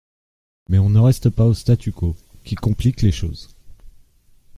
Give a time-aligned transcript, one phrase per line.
[0.67, 3.53] Mais on n’en reste pas au statu quo qui complique les choses.